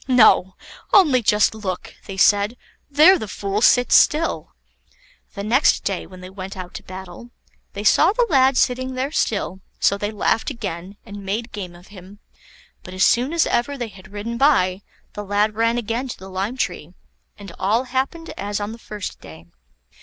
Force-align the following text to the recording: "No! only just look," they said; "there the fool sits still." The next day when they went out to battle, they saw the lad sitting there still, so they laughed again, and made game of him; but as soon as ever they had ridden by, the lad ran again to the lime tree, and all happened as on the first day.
"No! 0.07 0.55
only 0.93 1.21
just 1.21 1.53
look," 1.53 1.93
they 2.07 2.17
said; 2.17 2.57
"there 2.89 3.19
the 3.19 3.27
fool 3.27 3.61
sits 3.61 3.93
still." 3.93 4.55
The 5.35 5.43
next 5.43 5.83
day 5.83 6.07
when 6.07 6.21
they 6.21 6.29
went 6.31 6.57
out 6.57 6.73
to 6.73 6.83
battle, 6.83 7.29
they 7.73 7.83
saw 7.83 8.11
the 8.11 8.25
lad 8.27 8.57
sitting 8.57 8.95
there 8.95 9.11
still, 9.11 9.61
so 9.79 9.99
they 9.99 10.09
laughed 10.09 10.49
again, 10.49 10.97
and 11.05 11.23
made 11.23 11.51
game 11.51 11.75
of 11.75 11.89
him; 11.89 12.17
but 12.81 12.95
as 12.95 13.03
soon 13.03 13.31
as 13.31 13.45
ever 13.45 13.77
they 13.77 13.89
had 13.89 14.11
ridden 14.11 14.39
by, 14.39 14.81
the 15.13 15.23
lad 15.23 15.53
ran 15.53 15.77
again 15.77 16.07
to 16.07 16.17
the 16.17 16.31
lime 16.31 16.57
tree, 16.57 16.95
and 17.37 17.51
all 17.59 17.83
happened 17.83 18.33
as 18.35 18.59
on 18.59 18.71
the 18.71 18.79
first 18.79 19.19
day. 19.21 19.45